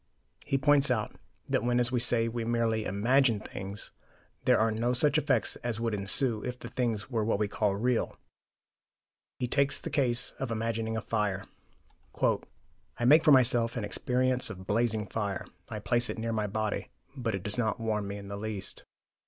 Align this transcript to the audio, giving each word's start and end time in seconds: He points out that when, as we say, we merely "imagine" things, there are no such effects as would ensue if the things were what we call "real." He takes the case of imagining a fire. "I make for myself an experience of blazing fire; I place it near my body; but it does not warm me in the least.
He 0.43 0.57
points 0.57 0.89
out 0.89 1.15
that 1.47 1.63
when, 1.63 1.79
as 1.79 1.91
we 1.91 1.99
say, 1.99 2.27
we 2.27 2.43
merely 2.43 2.85
"imagine" 2.85 3.39
things, 3.39 3.91
there 4.45 4.57
are 4.57 4.71
no 4.71 4.93
such 4.93 5.19
effects 5.19 5.57
as 5.57 5.79
would 5.79 5.93
ensue 5.93 6.41
if 6.43 6.57
the 6.57 6.69
things 6.69 7.11
were 7.11 7.23
what 7.23 7.37
we 7.37 7.47
call 7.47 7.75
"real." 7.75 8.17
He 9.37 9.47
takes 9.47 9.79
the 9.79 9.91
case 9.91 10.31
of 10.39 10.49
imagining 10.49 10.97
a 10.97 11.01
fire. 11.03 11.43
"I 12.19 13.05
make 13.05 13.23
for 13.23 13.31
myself 13.31 13.77
an 13.77 13.83
experience 13.85 14.49
of 14.49 14.65
blazing 14.65 15.05
fire; 15.05 15.45
I 15.69 15.77
place 15.77 16.09
it 16.09 16.17
near 16.17 16.33
my 16.33 16.47
body; 16.47 16.89
but 17.15 17.35
it 17.35 17.43
does 17.43 17.59
not 17.59 17.79
warm 17.79 18.07
me 18.07 18.17
in 18.17 18.27
the 18.27 18.37
least. 18.37 18.83